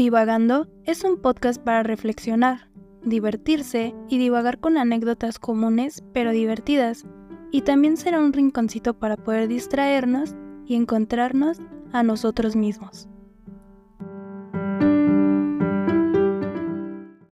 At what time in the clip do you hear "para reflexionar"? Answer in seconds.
1.62-2.70